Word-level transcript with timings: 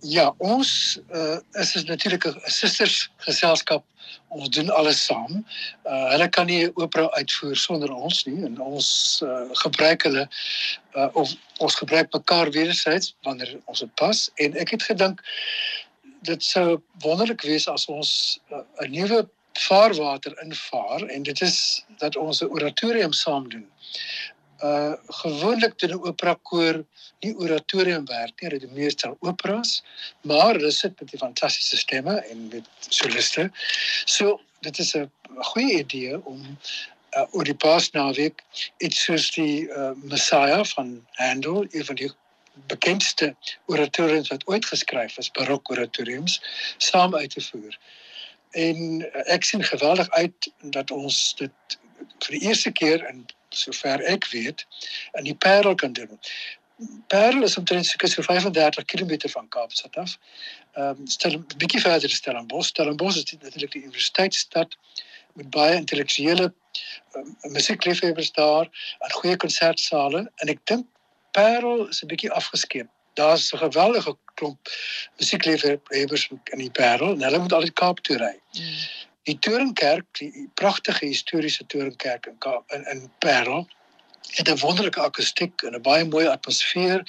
Ja, 0.00 0.34
ons 0.38 0.98
uh, 1.12 1.36
is 1.52 1.74
is 1.74 1.84
natuurlik 1.84 2.24
'n 2.24 2.40
sustersgeselskap. 2.44 3.84
Ons 4.28 4.48
doen 4.48 4.70
alles 4.70 5.04
saam. 5.04 5.46
Uh, 5.84 6.10
hulle 6.10 6.28
kan 6.28 6.46
nie 6.46 6.70
opera 6.76 7.10
uitvoer 7.10 7.56
sonder 7.56 7.92
ons 7.92 8.24
nie 8.24 8.44
en 8.44 8.60
ons 8.60 9.20
uh, 9.24 9.44
gebruik 9.52 10.02
hulle 10.02 10.28
uh, 10.94 11.08
of 11.12 11.34
ons 11.58 11.74
gebruik 11.74 12.12
mekaar 12.12 12.50
wederzijds 12.50 13.14
wanneer 13.22 13.60
ons 13.64 13.78
dit 13.78 13.94
pas 13.94 14.30
en 14.34 14.56
ek 14.56 14.70
het 14.70 14.82
gedink 14.82 15.20
dit 16.22 16.44
sou 16.44 16.80
wonderlik 16.98 17.42
wees 17.42 17.68
as 17.68 17.86
ons 17.86 18.40
'n 18.50 18.64
uh, 18.84 18.88
nuwe 18.88 19.28
vaarwater 19.52 20.42
invaar 20.42 21.02
en 21.02 21.22
dit 21.22 21.40
is 21.40 21.84
dat 21.98 22.16
ons 22.16 22.40
'n 22.40 22.48
oratorium 22.48 23.12
saam 23.12 23.48
doen 23.48 23.68
uh 24.62 24.92
gewoonlik 25.22 25.78
doen 25.78 25.90
'n 25.96 26.06
opera 26.06 26.34
koor 26.42 26.84
nie 27.20 27.34
oratorium 27.36 28.04
werk 28.06 28.40
nie, 28.40 28.50
dit 28.50 28.72
meestal 28.72 29.16
operas, 29.20 29.82
maar 30.22 30.54
hulle 30.54 30.70
sit 30.70 31.00
met 31.00 31.10
die 31.10 31.18
fantastiese 31.18 31.76
stemme 31.76 32.20
en 32.30 32.48
met 32.48 32.68
soliste. 32.88 33.50
So 34.04 34.40
dit 34.60 34.78
is 34.78 34.94
'n 34.96 35.10
goeie 35.52 35.78
idee 35.78 36.24
om 36.24 36.58
uh, 37.16 37.26
oor 37.30 37.44
die 37.44 37.54
paasnaweek 37.54 38.42
iets 38.78 39.04
soos 39.04 39.30
die 39.34 39.68
uh, 39.68 39.90
Messiah 40.02 40.64
van 40.74 41.06
Handel, 41.18 41.66
een 41.70 41.84
van 41.84 41.94
die 41.94 42.10
bekendste 42.66 43.34
oratoriums 43.66 44.28
wat 44.28 44.46
ooit 44.46 44.66
geskryf 44.66 45.18
is, 45.18 45.30
barok 45.30 45.70
oratoriums, 45.70 46.40
saam 46.78 47.14
uit 47.14 47.30
te 47.30 47.40
voer. 47.40 47.78
En 48.50 48.76
uh, 49.00 49.22
ek 49.34 49.44
sien 49.44 49.64
geweldig 49.64 50.10
uit 50.10 50.50
dat 50.60 50.90
ons 50.90 51.34
dit 51.38 51.78
vir 52.24 52.36
die 52.36 52.42
eerste 52.48 52.70
keer 52.70 53.06
in 53.08 53.26
sover 53.54 54.00
ek 54.00 54.28
weet 54.30 54.66
in 55.12 55.24
die 55.24 55.34
Parel 55.34 55.74
kan 55.74 55.92
doen. 55.92 56.18
Parel 57.06 57.42
is 57.42 57.56
omtrent 57.56 57.86
so 57.86 58.22
35 58.22 58.84
km 58.84 59.28
van 59.28 59.48
Kaapstad 59.48 59.96
af. 59.96 60.16
Ehm 60.72 61.06
stel 61.06 61.32
'n 61.32 61.46
bietjie 61.56 61.80
verder 61.80 62.10
Stellenbosch. 62.10 62.68
Stellenbosch 62.68 63.16
is 63.16 63.36
natuurlik 63.38 63.72
die 63.72 63.82
universiteitsstad 63.82 64.76
met 65.32 65.50
baie 65.50 65.74
intellektuele 65.74 66.54
um, 67.12 67.36
musiekliefhebbers 67.42 68.32
daar 68.32 68.96
en 68.98 69.12
goeie 69.12 69.36
konsertsale 69.36 70.30
en 70.34 70.48
ek 70.48 70.58
dink 70.64 70.86
Parel 71.30 71.88
is 71.88 72.02
'n 72.02 72.06
bietjie 72.06 72.32
afgeskeep. 72.32 72.88
Daar's 73.14 73.52
'n 73.52 73.58
geweldige 73.58 74.16
klomp 74.34 74.70
musiekliefhebbers 75.18 76.28
in 76.44 76.58
die 76.58 76.70
Parel 76.70 77.12
en 77.12 77.22
hulle 77.22 77.38
moet 77.38 77.52
al 77.52 77.68
die 77.68 77.78
Kaap 77.82 78.00
toe. 78.00 78.18
Mm. 78.18 78.64
Die 79.30 79.38
Toringkerk, 79.38 80.06
die 80.18 80.48
pragtige 80.58 81.06
historiese 81.06 81.66
Toringkerk 81.66 82.26
in 82.26 82.38
in, 82.74 82.86
in 82.92 83.10
Parel 83.22 83.68
het 84.34 84.48
'n 84.48 84.58
wonderlike 84.58 85.00
akoestiek 85.00 85.62
en 85.62 85.74
'n 85.74 85.82
baie 85.82 86.04
mooi 86.04 86.26
atmosfeer. 86.26 87.00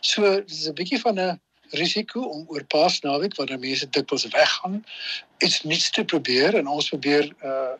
So 0.00 0.40
dis 0.40 0.66
'n 0.68 0.74
bietjie 0.74 1.00
van 1.00 1.20
'n 1.20 1.40
risiko 1.70 2.20
om 2.20 2.44
oor 2.48 2.64
Paasnaweek 2.64 3.36
wanneer 3.36 3.58
mense 3.58 3.88
dikwels 3.90 4.26
weggaan 4.28 4.84
iets 5.38 5.62
nuuts 5.62 5.90
te 5.90 6.04
probeer 6.04 6.54
en 6.54 6.66
ons 6.66 6.88
probeer 6.88 7.30
uh 7.42 7.74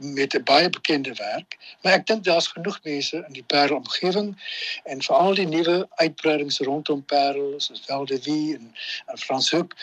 met 0.00 0.34
'n 0.34 0.42
baie 0.42 0.70
bekende 0.70 1.14
werk, 1.14 1.56
maar 1.82 1.92
ek 1.92 2.06
dink 2.06 2.24
daar's 2.24 2.46
genoeg 2.46 2.78
mense 2.82 3.16
in 3.26 3.32
die 3.32 3.42
Parel 3.42 3.76
omgewing 3.76 4.42
en 4.84 5.02
veral 5.02 5.34
die 5.34 5.46
nuwe 5.46 5.88
uitbreidings 5.94 6.58
rondom 6.58 7.04
Parel 7.04 7.54
soos 7.56 7.82
Veldevie 7.84 8.54
en 8.54 8.74
en 9.06 9.18
Franshoek. 9.18 9.74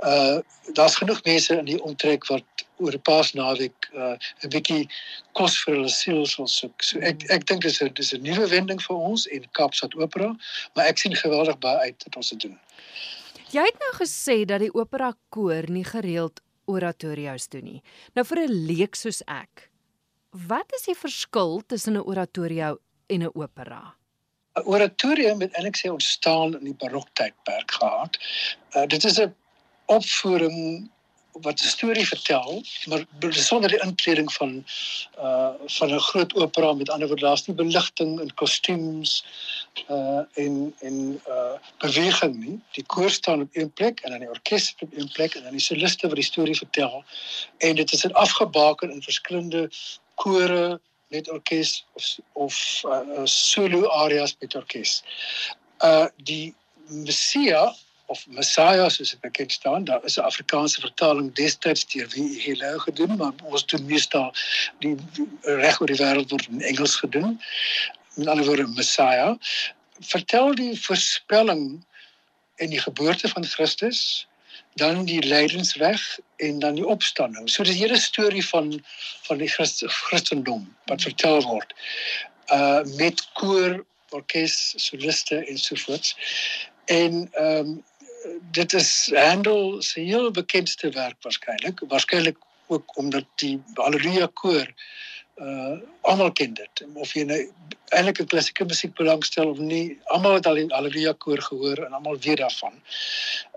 Uh 0.00 0.38
daar's 0.72 0.96
genoeg 0.96 1.22
mense 1.24 1.56
in 1.56 1.64
die 1.64 1.82
omtrek 1.82 2.26
wat 2.26 2.44
oor 2.76 2.92
'n 2.92 3.02
Paasnaweek 3.02 3.90
uh 3.94 4.16
'n 4.42 4.48
bietjie 4.48 4.88
kos 5.32 5.62
vir 5.62 5.74
hulle 5.74 5.88
siel 5.88 6.26
sal 6.26 6.46
soek. 6.46 6.82
So 6.82 6.98
ek 6.98 7.30
ek 7.30 7.46
dink 7.46 7.62
dis 7.62 7.82
'n 7.82 7.92
dis 7.94 8.12
'n 8.14 8.22
nuwe 8.22 8.48
wending 8.48 8.82
vir 8.82 8.96
ons 8.96 9.26
en 9.26 9.50
Kaapstad 9.50 9.94
Opera, 9.94 10.36
maar 10.74 10.86
ek 10.86 10.98
sien 10.98 11.14
geweldig 11.14 11.58
baie 11.58 11.78
uit 11.78 12.04
dat 12.04 12.16
ons 12.16 12.28
dit 12.28 12.40
doen. 12.40 12.58
Jy 13.50 13.62
het 13.66 13.78
nou 13.78 13.92
gesê 13.98 14.44
dat 14.44 14.60
die 14.60 14.74
opera 14.74 15.14
koor 15.28 15.70
nie 15.70 15.84
gereeld 15.84 16.40
oratorios 16.70 17.48
doen 17.52 17.64
nie. 17.64 17.82
Nou 18.14 18.24
vir 18.24 18.38
'n 18.46 18.66
leek 18.66 18.94
soos 18.96 19.22
ek, 19.26 19.70
wat 20.48 20.72
is 20.78 20.86
die 20.86 20.94
verskil 20.94 21.62
tussen 21.66 21.96
'n 21.96 22.06
oratorio 22.06 22.78
en 23.08 23.22
'n 23.22 23.32
opera? 23.34 23.94
'n 24.56 24.66
Oratorium 24.66 25.40
het 25.40 25.54
eintlik 25.54 25.76
sê 25.76 25.90
ontstaan 25.90 26.58
in 26.58 26.64
die 26.64 26.74
baroktydperk 26.74 27.70
gehad. 27.70 28.18
Uh, 28.74 28.86
dit 28.86 29.04
is 29.04 29.18
'n 29.18 29.34
opvoering 29.86 30.90
wat 31.32 31.60
'n 31.60 31.68
storie 31.68 32.06
vertel, 32.06 32.62
maar 32.86 33.04
sonder 33.30 33.70
die 33.70 33.82
inkleding 33.82 34.32
van 34.32 34.64
uh 35.18 35.50
van 35.66 35.94
'n 35.94 35.98
groot 35.98 36.34
opera 36.34 36.72
met 36.72 36.90
ander 36.90 37.06
woorde 37.08 37.24
daar's 37.24 37.46
nie 37.46 37.56
beligting 37.56 38.20
en 38.20 38.34
kostuums 38.34 39.24
uh 39.88 40.22
en 40.34 40.74
en 40.80 41.20
uh 41.28 41.52
beweging 41.78 42.34
nie. 42.44 42.60
Die 42.72 42.84
koor 42.84 43.10
staan 43.10 43.40
op 43.40 43.48
een 43.52 43.72
plek 43.72 44.00
en 44.00 44.10
dan 44.10 44.20
die 44.20 44.28
orkes 44.28 44.74
op 44.78 44.88
een 44.92 45.12
plek 45.12 45.34
en 45.34 45.42
dan 45.42 45.52
die 45.52 45.60
soliste 45.60 46.06
wat 46.06 46.16
die 46.16 46.24
storie 46.24 46.56
vertel 46.56 47.04
en 47.58 47.76
dit 47.76 47.92
is 47.92 48.12
afgebaken 48.12 48.90
in 48.90 49.02
verskillende 49.02 49.70
kore 50.14 50.80
met 51.08 51.30
orkes 51.30 51.84
of 51.92 52.18
of 52.32 52.82
uh, 52.86 53.20
solo 53.24 53.88
arias 53.88 54.36
met 54.38 54.54
orkes. 54.54 55.02
Uh 55.78 56.06
die 56.16 56.54
Messia 56.86 57.74
of 58.10 58.26
Messiah 58.26 58.88
soos 58.90 59.10
dit 59.14 59.20
bekend 59.20 59.52
staan, 59.52 59.84
daar 59.84 60.04
is 60.04 60.16
'n 60.18 60.26
Afrikaanse 60.30 60.80
vertaling 60.80 61.34
destyds 61.34 61.86
deur 61.86 62.08
wie 62.14 62.42
Hello 62.42 62.78
gedoen, 62.78 63.16
maar 63.16 63.32
ons 63.44 63.66
doen 63.66 63.84
meestal 63.86 64.34
die 64.78 64.96
reg 65.42 65.80
oor 65.80 65.86
die 65.86 66.00
wêreld 66.02 66.30
word 66.30 66.48
in 66.50 66.60
Engels 66.60 66.96
gedoen. 66.96 67.40
Met 68.14 68.26
ander 68.26 68.46
woorde 68.46 68.66
Messiah 68.66 69.36
vertel 70.00 70.54
die 70.54 70.80
voorspelling 70.80 71.84
en 72.56 72.70
die 72.70 72.80
geboorte 72.80 73.28
van 73.28 73.44
Christus, 73.44 74.26
dan 74.74 75.04
die 75.04 75.22
lydensweg 75.22 76.18
en 76.36 76.58
dan 76.58 76.74
die 76.74 76.86
opstanding. 76.86 77.50
So 77.50 77.62
dis 77.62 77.78
hele 77.78 77.98
storie 77.98 78.46
van 78.46 78.84
van 79.22 79.38
die 79.38 79.48
Christ, 79.48 79.84
Christendom 79.86 80.76
wat 80.84 81.02
vertel 81.02 81.42
word. 81.42 81.74
Uh 82.46 82.82
met 82.96 83.22
koor, 83.32 83.84
orkes, 84.10 84.74
soliste 84.76 85.46
en 85.46 85.58
so 85.58 85.76
voort. 85.76 86.14
En 86.84 87.28
ehm 87.32 87.56
um, 87.56 87.84
dit 88.50 88.72
is 88.72 89.10
Handel 89.14 89.82
se 89.82 90.00
heel 90.00 90.30
bekendste 90.30 90.90
werk 90.90 91.22
waarskynlik 91.22 91.80
waarskynlik 91.88 92.38
ook 92.66 92.96
omdat 92.96 93.24
die 93.34 93.62
Halleluja 93.74 94.28
koor 94.32 94.74
uh 95.40 95.78
almal 96.00 96.32
ken 96.32 96.54
dit 96.54 96.82
of 96.94 97.12
jy 97.14 97.24
nou 97.24 97.38
eintlik 97.96 98.20
'n 98.20 98.30
klassieke 98.32 98.64
musiek 98.64 98.94
belangstel 98.94 99.50
of 99.50 99.58
nie 99.58 99.98
almal 100.04 100.34
het 100.34 100.46
al 100.46 100.60
die 100.60 100.66
Halleluja 100.68 101.12
koor 101.12 101.42
gehoor 101.42 101.84
en 101.84 101.92
almal 101.92 102.18
weet 102.18 102.36
daarvan. 102.36 102.74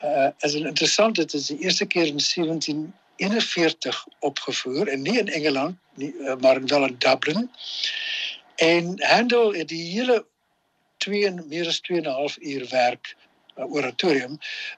Uh 0.03 0.29
is 0.39 0.53
interessant 0.53 1.15
dit 1.15 1.33
is 1.33 1.47
die 1.47 1.59
eerste 1.59 1.85
keer 1.85 2.07
in 2.07 2.19
1741 2.19 4.05
opgevoer 4.19 4.87
en 4.87 5.01
nie 5.01 5.17
in 5.19 5.27
Engeland 5.27 5.77
nie 5.95 6.13
uh, 6.13 6.35
maar 6.35 6.63
wel 6.65 6.85
in 6.85 6.95
Dublin. 6.97 7.51
En 8.55 9.03
Handel 9.03 9.53
het 9.53 9.67
die 9.67 9.83
hele 9.91 10.25
2 10.97 11.25
en 11.25 11.45
meer 11.47 11.67
as 11.67 11.79
2 11.79 11.97
en 11.97 12.07
'n 12.07 12.15
half 12.15 12.37
uur 12.39 12.67
werk 12.69 13.15
uh, 13.15 13.22
oratorium 13.55 14.37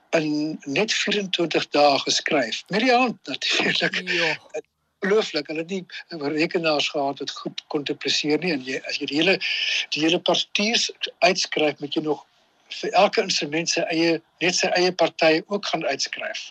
in 0.10 0.60
net 0.66 0.94
24 0.94 1.68
dae 1.70 2.00
geskryf. 2.00 2.64
Met 2.68 2.86
die 2.86 2.92
hand 2.92 3.18
natuurlik. 3.24 4.02
Ja. 4.10 4.36
Ongelooflik. 5.00 5.48
Hulle 5.48 5.60
het 5.60 5.70
nie 5.70 5.86
rekenaars 6.10 6.90
gehad 6.90 7.20
wat 7.20 7.32
goed 7.32 7.64
kon 7.68 7.84
tepliseer 7.84 8.40
nie 8.40 8.54
en 8.56 8.64
jy 8.66 8.80
as 8.90 8.98
jy 9.02 9.10
die 9.12 9.20
hele 9.22 9.36
die 9.96 10.06
hele 10.06 10.20
partituurs 10.20 10.90
uitskryf 11.20 11.80
met 11.84 11.94
jy 11.94 12.02
nog 12.08 12.26
vir 12.82 12.92
elke 12.98 13.22
instrument 13.22 13.70
se 13.70 13.84
eie 13.94 14.16
net 14.42 14.58
sy 14.58 14.70
eie 14.80 14.92
party 14.92 15.42
ook 15.54 15.68
gaan 15.70 15.86
uitskryf 15.86 16.48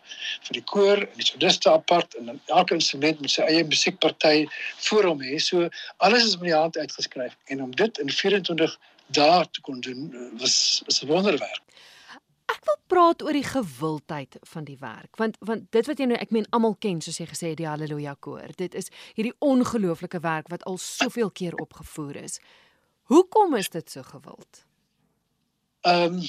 vir 0.47 0.59
die 0.59 0.65
koor 0.71 1.03
en 1.03 1.19
die 1.19 1.27
soliste 1.27 1.73
apart 1.73 2.15
en 2.21 2.31
dan 2.31 2.41
elke 2.47 2.79
instrument 2.79 3.21
met 3.21 3.35
sy 3.35 3.43
eie 3.49 3.65
musiekparty 3.67 4.47
voor 4.87 5.11
hom 5.11 5.23
hê. 5.25 5.41
So 5.43 5.69
alles 6.07 6.31
is 6.31 6.39
met 6.39 6.53
die 6.53 6.57
hand 6.57 6.79
uitgeskryf 6.79 7.35
en 7.51 7.63
om 7.67 7.75
dit 7.75 7.99
in 7.99 8.11
24 8.11 8.79
dae 9.19 9.45
te 9.51 9.61
kon 9.67 9.81
doen 9.85 10.09
was 10.41 10.83
was 10.87 11.03
'n 11.03 11.11
wonderwerk. 11.11 11.63
Ek 12.65 12.71
wil 12.71 12.79
praat 12.89 13.23
oor 13.23 13.37
die 13.37 13.45
gewildheid 13.45 14.37
van 14.49 14.65
die 14.65 14.79
werk 14.81 15.19
want 15.21 15.37
want 15.45 15.67
dit 15.77 15.89
wat 15.91 15.99
jy 16.01 16.07
nou 16.09 16.17
ek 16.17 16.31
meen 16.33 16.47
almal 16.57 16.77
ken 16.81 17.03
soos 17.05 17.21
jy 17.21 17.27
gesê 17.29 17.51
het 17.53 17.61
die 17.61 17.69
haleluja 17.69 18.15
koor 18.25 18.55
dit 18.57 18.75
is 18.75 18.89
hierdie 19.19 19.35
ongelooflike 19.45 20.23
werk 20.25 20.49
wat 20.49 20.65
al 20.65 20.79
soveel 20.81 21.31
keer 21.31 21.59
opgevoer 21.61 22.23
is. 22.25 22.39
Hoekom 23.13 23.55
is 23.59 23.69
dit 23.69 23.91
so 23.91 24.03
gewild? 24.03 24.65
Ehm 25.85 26.17
um, 26.17 26.23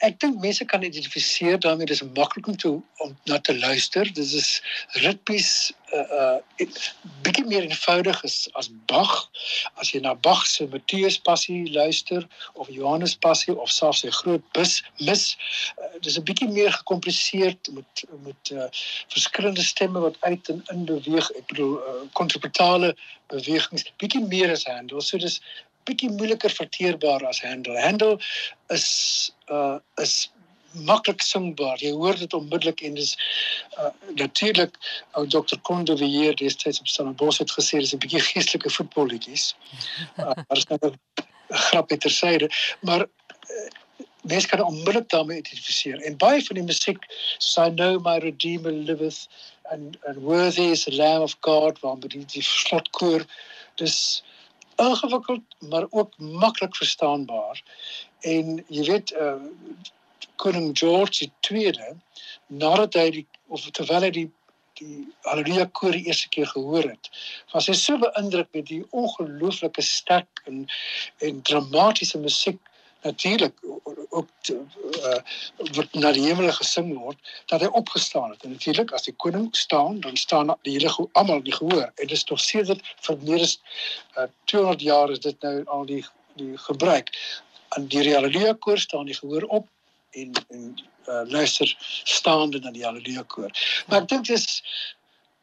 ek 0.00 0.16
dink 0.20 0.40
mense 0.40 0.64
kan 0.64 0.82
identifiseer 0.82 1.58
daarmee 1.60 1.86
dis 1.86 2.02
maklik 2.16 2.46
om 2.48 2.56
te 2.56 2.68
om 3.04 3.16
na 3.24 3.38
te 3.40 3.58
luister. 3.58 4.04
Dit 4.12 4.32
is 4.32 4.62
ritmies 5.04 5.72
uh 5.92 6.06
uh 6.20 6.66
bietjie 7.24 7.44
meer 7.44 7.66
eenvoudig 7.66 8.22
is 8.24 8.48
as 8.60 8.70
Bach. 8.92 9.28
As 9.74 9.92
jy 9.92 10.00
na 10.00 10.14
Bach 10.14 10.46
se 10.46 10.66
Matteus 10.72 11.18
Passie 11.18 11.72
luister 11.72 12.26
of 12.54 12.70
Johannes 12.70 13.14
Passie 13.14 13.56
of 13.56 13.72
selfs 13.72 14.04
sy 14.04 14.12
groot 14.22 14.44
bis 14.56 14.80
mis, 14.98 15.36
uh, 15.76 15.92
dis 16.00 16.18
'n 16.18 16.24
bietjie 16.24 16.48
meer 16.48 16.72
gekompliseerd 16.72 17.72
met 17.76 18.04
met 18.24 18.54
uh 18.56 18.68
verskillende 19.12 19.62
stemme 19.62 20.00
wat 20.00 20.16
uit 20.20 20.48
en 20.48 20.62
in 20.72 20.84
beweeg. 20.84 21.30
Ek 21.36 21.46
bedoel 21.52 21.76
uh 21.78 22.04
kontraptale 22.12 22.94
bewegings, 23.28 23.84
bietjie 23.98 24.24
meer 24.26 24.50
as 24.50 24.64
Handel. 24.64 25.00
So 25.00 25.18
dis 25.18 25.40
bietjie 25.88 26.10
moeiliker 26.10 26.50
verteerbaar 26.50 27.26
as 27.26 27.40
Handel. 27.42 27.78
Handel 27.78 28.20
is 28.68 28.88
uh 29.48 29.78
is 29.96 30.30
maklik 30.72 31.22
singbaar. 31.22 31.80
Jy 31.82 31.90
hoor 31.90 32.18
dit 32.18 32.34
onmiddellik 32.34 32.82
en 32.86 32.94
dis 32.94 33.16
uh, 33.78 33.90
natuurlik 34.14 34.76
ou 35.18 35.26
Dr. 35.26 35.58
Konde 35.66 35.96
weer 35.98 36.36
destyds 36.38 36.80
op 36.80 36.88
Stellenbosch 36.88 37.42
het 37.42 37.50
gesê 37.50 37.82
dis 37.82 37.94
'n 37.94 37.98
bietjie 37.98 38.20
geestelike 38.20 38.70
voetballetjies. 38.70 39.54
Uh, 40.20 40.30
maar 40.30 40.56
is 40.56 40.66
nou 40.66 40.78
'n 40.86 40.98
grap 41.48 41.88
tersyde, 41.88 42.50
maar 42.80 43.00
uh, 43.00 43.68
mens 44.22 44.46
kan 44.46 44.62
onmiddellik 44.62 45.08
daarmee 45.08 45.38
identifiseer. 45.38 46.00
En 46.00 46.16
baie 46.16 46.44
van 46.44 46.56
die 46.56 46.64
musiek, 46.64 47.04
so 47.38 47.64
I 47.64 47.70
know 47.70 48.04
my 48.04 48.18
redeemer 48.18 48.72
liveth 48.72 49.28
and 49.70 49.96
and 50.06 50.16
worthy 50.16 50.70
is 50.70 50.84
the 50.84 50.94
lamb 50.94 51.22
of 51.22 51.36
God, 51.40 51.80
waar 51.80 51.98
die 51.98 52.24
die 52.24 52.42
slotkoor 52.42 53.24
dis 53.74 54.22
ingewikkeld 54.86 55.56
maar 55.70 55.86
ook 55.90 56.18
maklik 56.18 56.76
verstaanbaar. 56.76 57.62
En 58.20 58.64
jy 58.68 58.84
weet 58.92 59.14
uh 59.16 59.34
koning 60.40 60.78
George 60.78 61.28
II 61.50 61.72
nadat 62.46 62.94
hy 62.96 63.10
die 63.10 63.26
of 63.52 63.66
terwyl 63.76 64.06
hy 64.06 64.10
die 64.14 64.28
die 64.80 65.02
Halleluja 65.28 65.66
koor 65.76 65.92
die 65.92 66.06
eerste 66.08 66.30
keer 66.32 66.48
gehoor 66.48 66.86
het, 66.88 67.10
was 67.52 67.66
hy 67.68 67.74
so 67.76 68.00
beïndruk 68.00 68.48
met 68.56 68.64
die 68.70 68.80
ongelooflike 68.96 69.82
sterk 69.84 70.40
en 70.48 70.62
en 71.26 71.42
dramatiese 71.44 72.20
musiek 72.22 72.60
natuurlik 73.02 73.54
ook 74.10 74.28
uh, 74.50 75.20
word 75.74 75.94
na 75.94 76.12
die 76.12 76.26
hemel 76.26 76.52
gesing 76.52 76.92
word 76.98 77.32
dat 77.52 77.64
hy 77.64 77.70
opgestaan 77.80 78.30
het 78.34 78.44
en 78.44 78.54
natuurlik 78.56 78.92
as 78.96 79.06
die 79.08 79.14
koning 79.16 79.48
staan 79.56 80.00
dan 80.04 80.16
staan 80.16 80.54
die 80.66 80.76
hele 80.78 81.08
almal 81.12 81.42
die 81.42 81.54
gehoor. 81.54 81.88
En 81.88 82.06
dit 82.06 82.16
is 82.16 82.24
tog 82.24 82.40
sedert 82.40 82.84
vir 83.06 83.18
meer 83.22 83.44
as 83.46 83.58
uh, 84.18 84.26
200 84.52 84.82
jaar 84.82 85.10
is 85.10 85.22
dit 85.26 85.46
nou 85.46 85.56
al 85.66 85.86
die 85.86 86.04
die 86.40 86.56
gebruik. 86.58 87.10
Aan 87.76 87.86
die 87.90 88.14
haleluja 88.14 88.54
koor 88.58 88.78
staan 88.78 89.06
die 89.06 89.18
gehoor 89.18 89.46
op 89.48 89.68
en 90.10 90.32
en 90.48 90.74
uh, 91.06 91.22
luister 91.30 91.76
staande 92.04 92.58
na 92.58 92.70
die 92.70 92.84
haleluja 92.84 93.22
koor 93.26 93.50
maar 93.86 94.02
ek 94.02 94.08
dink 94.12 94.26
dis 94.26 94.46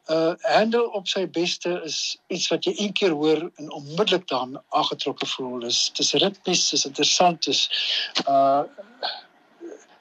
uh 0.09 0.33
handle 0.41 0.91
op 0.91 1.07
sy 1.07 1.25
beste 1.27 1.81
is 1.85 2.17
iets 2.27 2.47
wat 2.51 2.65
jy 2.65 2.73
een 2.77 2.93
keer 2.93 3.11
hoor 3.11 3.41
en 3.55 3.71
onmiddellik 3.71 4.27
dan 4.27 4.55
aangetrokke 4.69 5.25
voel. 5.25 5.59
Dis 5.65 5.89
dis 5.99 6.13
ritmies, 6.13 6.69
dis 6.69 6.85
interessant, 6.85 7.43
dis 7.43 7.67
uh 8.27 8.63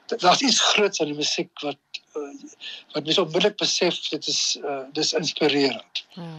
daar's 0.07 0.41
iets 0.41 0.61
groots 0.71 1.01
aan 1.01 1.11
die 1.11 1.19
musiek 1.19 1.51
wat 1.65 2.01
uh, 2.15 2.29
wat 2.93 3.03
mens 3.03 3.17
onmiddellik 3.17 3.57
besef 3.59 3.99
dit 4.09 4.27
is 4.27 4.43
uh 4.63 4.83
dis 4.95 5.13
inspirerend. 5.13 6.05
Ja. 6.15 6.31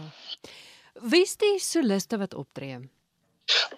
Wie 0.99 1.21
is 1.21 1.37
die 1.39 1.59
soliste 1.63 2.17
wat 2.17 2.33
optree? 2.33 2.79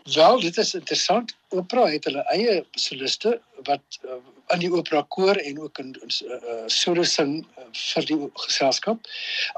Wel, 0.03 0.39
dit 0.39 0.57
is 0.57 0.73
interessant. 0.73 1.35
Opera 1.49 1.85
het 1.87 2.03
hulle 2.03 2.23
eie 2.33 2.65
soliste 2.71 3.37
wat 3.67 3.99
uh, 4.05 4.17
in 4.55 4.63
die 4.63 4.71
opera 4.71 5.03
koor 5.15 5.39
en 5.39 5.59
ook 5.61 5.79
in 5.79 5.93
uh, 5.95 6.09
uh, 6.35 6.63
solo 6.65 7.03
sing 7.07 7.37
uh, 7.45 7.67
vir 7.71 8.07
die 8.09 8.17
geselskap. 8.43 9.07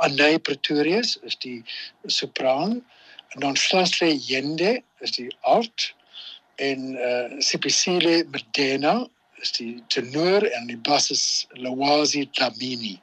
Anay 0.06 0.38
Pretorius 0.40 1.16
is 1.30 1.38
die 1.46 1.60
sopran 2.06 2.82
en 3.34 3.46
dan 3.46 3.58
Slasle 3.58 4.12
Yende 4.14 4.76
is 5.06 5.16
die 5.18 5.30
alt 5.42 5.90
en 6.62 6.94
uh, 6.94 7.40
Sipisile 7.42 8.22
Medena 8.30 9.00
is 9.42 9.56
die 9.58 9.84
tenor 9.94 10.46
en 10.46 10.70
die 10.70 10.80
bas 10.90 11.10
is 11.12 11.26
Lawazi 11.58 12.28
Tamini 12.38 13.00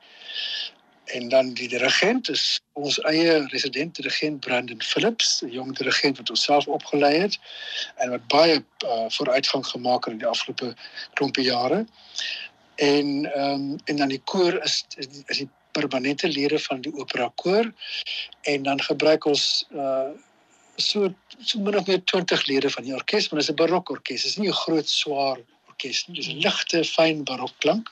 en 1.13 1.29
dan 1.29 1.53
die 1.55 1.69
dirigent 1.69 2.29
is 2.29 2.61
ons 2.73 2.99
eie 3.11 3.47
resident 3.53 3.95
dirigent 3.97 4.41
Brandon 4.41 4.83
Phillips, 4.83 5.43
'n 5.43 5.51
jong 5.51 5.77
dirigent 5.77 6.17
wat 6.17 6.29
homself 6.29 6.67
opgelei 6.67 7.15
het 7.19 7.39
en 7.97 8.11
wat 8.11 8.27
baie 8.27 8.65
uh, 8.85 9.07
vooruitgang 9.09 9.67
gemaak 9.67 10.05
het 10.05 10.13
in 10.13 10.23
die 10.23 10.33
afgelope 10.35 10.75
klompie 11.15 11.45
jare. 11.45 11.87
En 12.77 13.07
ehm 13.35 13.53
um, 13.53 13.79
en 13.85 13.97
dan 13.97 14.09
die 14.09 14.23
koor 14.25 14.63
is 14.63 14.85
is 14.97 15.09
die, 15.09 15.23
is 15.27 15.39
die 15.39 15.49
permanente 15.73 16.29
lede 16.29 16.59
van 16.59 16.81
die 16.81 16.95
opera 16.95 17.33
koor 17.35 17.73
en 18.41 18.63
dan 18.63 18.83
gebruik 18.83 19.25
ons 19.25 19.65
uh 19.71 20.11
so 20.81 21.15
so 21.39 21.61
min 21.61 21.77
of 21.77 21.87
meer 21.87 22.05
20 22.05 22.47
lede 22.47 22.71
van 22.71 22.85
die 22.85 22.95
orkes, 22.95 23.29
want 23.29 23.43
dit 23.43 23.49
is 23.49 23.51
'n 23.51 23.61
barokorkes. 23.63 24.23
Dit 24.23 24.31
is 24.31 24.37
nie 24.37 24.49
'n 24.49 24.63
groot 24.65 24.89
swaar 24.89 25.39
orkes 25.69 26.07
nie. 26.07 26.17
Dit 26.17 26.27
is 26.27 26.33
ligte, 26.45 26.85
fyn 26.85 27.25
barokklank. 27.25 27.91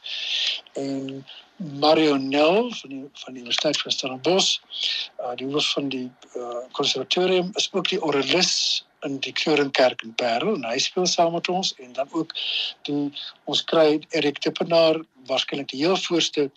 En 0.73 1.26
Mario 1.58 2.16
Nel 2.16 2.70
van 2.75 2.90
die 2.90 3.05
van 3.12 3.32
die 3.32 3.43
Universiteit 3.43 3.81
van 3.81 3.93
Stellenbosch, 3.93 4.58
uh 5.19 5.34
die 5.34 5.46
hoof 5.46 5.72
van 5.75 5.88
die 5.88 6.06
uh 6.37 6.62
konservatorium 6.72 7.50
is 7.55 7.69
ook 7.72 7.88
die 7.88 8.02
orgelis 8.02 8.84
in 9.06 9.19
die 9.19 9.32
Kleurenkerk 9.32 10.02
in 10.02 10.14
Parel 10.14 10.55
en 10.55 10.64
hy 10.66 10.78
speel 10.82 11.06
saam 11.06 11.32
met 11.34 11.49
ons 11.49 11.75
en 11.82 11.93
dan 11.93 12.08
ook 12.14 12.34
die 12.87 13.10
ons 13.50 13.62
kry 13.70 14.00
Erik 14.10 14.38
Tippenaar 14.43 15.00
waarskynlik 15.31 15.70
die 15.75 15.82
heel 15.82 15.99
voorste 16.06 16.49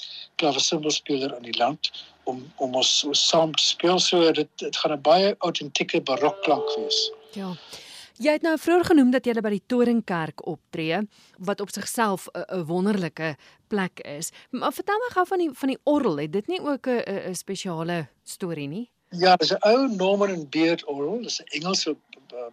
klaviersimbelspeler 0.41 1.35
in 1.37 1.49
die 1.49 1.57
land 1.57 1.91
om 2.29 2.43
om 2.55 2.77
ons 2.81 2.91
so 3.01 3.13
saam 3.17 3.53
te 3.57 3.65
speel 3.65 3.99
so 3.99 4.31
dit 4.31 4.49
dit 4.63 4.81
gaan 4.83 4.97
'n 4.97 5.01
baie 5.01 5.35
autentieke 5.39 6.01
barokklank 6.01 6.75
wees. 6.77 7.09
Ja. 7.33 7.55
Jy 8.21 8.35
het 8.37 8.43
nou 8.45 8.53
vroeër 8.61 8.83
genoem 8.85 9.09
dat 9.09 9.25
jy 9.25 9.33
by 9.41 9.49
die 9.49 9.63
Toringkerk 9.71 10.43
optree 10.45 10.99
wat 11.41 11.61
op 11.63 11.71
sigself 11.73 12.27
'n 12.37 12.65
wonderlike 12.69 13.35
plek 13.67 13.99
is. 14.05 14.29
Maar 14.51 14.73
vertel 14.73 14.99
my 15.01 15.09
gou 15.13 15.25
van 15.27 15.37
die 15.37 15.49
van 15.53 15.69
die 15.69 15.79
orgel. 15.83 16.17
Het 16.17 16.31
dit 16.31 16.47
nie 16.47 16.61
ook 16.61 16.87
'n 16.87 17.33
spesiale 17.33 18.07
storie 18.23 18.67
nie? 18.67 18.89
Ja, 19.09 19.35
dis 19.35 19.51
'n 19.51 19.57
ou 19.59 19.95
Norman 19.95 20.29
and 20.29 20.49
Beard 20.49 20.85
orgel. 20.85 21.21
Dis 21.21 21.41
'n 21.41 21.49
Engelse 21.57 21.95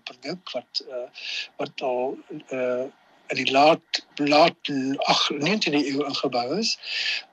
produk 0.04 0.50
wat 0.52 0.84
uh, 0.88 1.08
wat 1.56 1.80
al 1.80 2.18
uh, 2.50 2.84
in 3.26 3.36
die 3.36 3.50
laat 3.52 4.06
laat 4.14 4.56
19de 4.68 5.84
eeu 5.84 6.04
ingebou 6.04 6.58
is. 6.58 6.78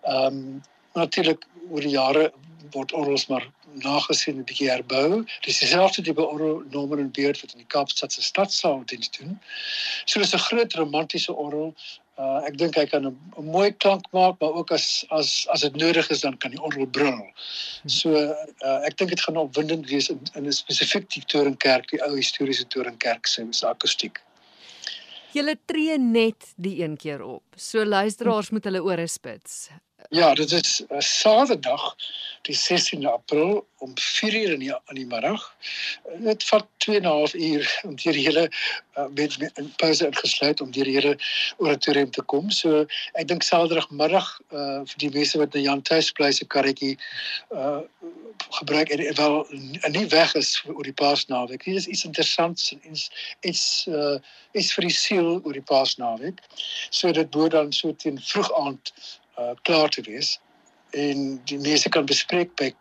Ehm 0.01 0.25
um, 0.25 0.61
natuurlik 0.93 1.47
oor 1.69 1.81
die 1.81 1.89
jare 1.89 2.33
word 2.71 2.93
orgels 2.93 3.27
maar 3.27 3.45
nagesien 3.83 4.37
'n 4.37 4.47
bietjie 4.47 4.69
herbou. 4.69 5.25
Dis 5.41 5.59
dieselfde 5.59 6.01
tipe 6.01 6.21
orgel 6.21 6.63
Norman 6.71 6.99
and 6.99 7.13
Beard 7.13 7.41
wat 7.41 7.51
in 7.51 7.63
die 7.63 7.73
Kaapstad 7.73 8.13
se 8.13 8.21
stadsaal 8.21 8.83
diens 8.85 9.09
doen. 9.09 9.39
So 10.05 10.19
dis 10.19 10.33
'n 10.33 10.47
groot 10.47 10.73
romantiese 10.73 11.33
orgel. 11.33 11.75
Uh, 12.17 12.39
ek 12.47 12.57
dink 12.57 12.75
hy 12.75 12.85
kan 12.85 13.05
'n 13.05 13.17
mooi 13.43 13.71
klank 13.71 14.05
maak, 14.11 14.39
maar 14.39 14.53
ook 14.53 14.71
as 14.71 15.05
as 15.09 15.47
as 15.51 15.61
dit 15.61 15.75
nodig 15.75 16.09
is 16.09 16.21
dan 16.21 16.37
kan 16.37 16.51
die 16.51 16.61
orgel 16.61 16.87
brul. 16.87 17.27
So 17.85 18.09
uh, 18.15 18.85
ek 18.87 18.97
dink 18.97 19.09
dit 19.09 19.21
gaan 19.21 19.37
opwindend 19.37 19.89
wees 19.89 20.09
in, 20.09 20.21
in 20.33 20.47
'n 20.47 20.51
spesifiek 20.51 21.09
die 21.09 21.25
Toringkerk, 21.25 21.89
die 21.89 22.01
ou 22.01 22.15
historiese 22.15 22.67
Toringkerk 22.67 23.27
se 23.27 23.67
akoestiek. 23.67 24.21
Julle 25.35 25.57
tree 25.67 25.97
net 25.99 26.53
die 26.55 26.77
een 26.83 26.95
keer 26.95 27.21
op. 27.21 27.43
So 27.59 27.83
luisteraars 27.83 28.49
moet 28.55 28.63
hulle 28.63 28.83
ore 28.83 29.07
spits. 29.07 29.67
Ja, 30.09 30.33
dit 30.33 30.51
is 30.51 30.81
'n 30.87 30.93
uh, 30.93 30.99
Saterdag, 30.99 31.95
die 32.41 32.55
16de 32.55 33.11
April 33.11 33.67
om 33.77 33.93
4:00 33.95 34.51
in 34.51 34.59
die 34.59 34.79
in 34.85 34.95
die 34.95 35.05
middag. 35.05 35.55
Dit 36.19 36.43
vat 36.43 36.67
2 36.77 36.95
en 36.95 37.01
'n 37.01 37.05
half 37.05 37.33
uur 37.33 37.79
om 37.83 37.95
deur 37.95 38.13
die 38.13 38.25
hele 38.25 38.51
uh, 38.97 39.05
met, 39.13 39.37
met 39.39 39.51
'n 39.59 39.73
pause 39.75 40.05
ingesluit 40.05 40.61
om 40.61 40.71
deur 40.71 40.83
die 40.83 40.93
hele 40.93 41.17
oratorium 41.57 42.11
te 42.11 42.21
kom. 42.21 42.51
So 42.51 42.85
ek 43.13 43.27
dink 43.27 43.43
Saterdagmiddag 43.43 44.39
uh 44.51 44.81
vir 44.85 44.97
die 44.97 45.09
mense 45.09 45.37
wat 45.37 45.53
na 45.53 45.59
Jan 45.59 45.81
Thuis 45.81 46.11
bly 46.11 46.31
se 46.31 46.45
karretjie 46.45 46.97
uh 47.49 47.79
gebruik 48.49 48.89
en 48.89 49.15
wel 49.15 49.45
nie 49.89 50.07
weg 50.07 50.35
is 50.35 50.63
oor 50.67 50.83
die 50.83 50.93
Paasnaweek. 50.93 51.63
Dit 51.63 51.75
is 51.75 51.87
iets 51.87 52.05
interessants 52.05 52.71
en 52.71 52.81
iets 52.91 53.09
iets 53.41 53.85
uh 53.89 54.17
iets 54.51 54.73
vir 54.73 54.81
die 54.81 54.95
siel 54.95 55.41
oor 55.43 55.53
die 55.53 55.67
Paasnaweek. 55.73 56.41
So 56.89 57.11
dit 57.11 57.35
moet 57.35 57.51
dan 57.51 57.73
so 57.73 57.95
teen 57.95 58.21
vroeg 58.21 58.53
aand 58.53 58.93
uh, 59.39 59.53
klaar 59.61 59.89
te 59.89 60.01
wees 60.01 60.39
en 60.95 61.41
die 61.49 61.59
mense 61.59 61.89
kan 61.89 62.05
bespreek 62.05 62.55
by 62.59 62.71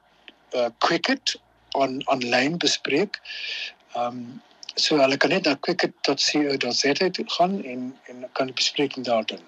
uh, 0.55 0.69
Cricket 0.79 1.37
on 1.75 2.03
online 2.07 2.57
bespreek. 2.57 3.21
Ehm 3.95 4.07
um, 4.07 4.43
so 4.75 4.97
hulle 4.99 5.17
kan 5.17 5.31
net 5.31 5.47
na 5.47 5.55
cricket.co.za 5.61 7.11
gaan 7.37 7.53
en 7.65 7.83
en 8.11 8.25
kan 8.33 8.47
die 8.47 8.55
bespreking 8.55 9.05
daar 9.07 9.25
doen. 9.25 9.45